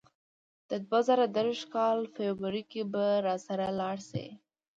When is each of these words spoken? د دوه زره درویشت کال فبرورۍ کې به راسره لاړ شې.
د 0.69 0.71
دوه 0.85 0.99
زره 1.07 1.25
درویشت 1.35 1.65
کال 1.75 1.99
فبرورۍ 2.15 2.63
کې 2.71 2.81
به 2.93 3.05
راسره 3.27 3.65
لاړ 3.79 3.97
شې. 4.09 4.27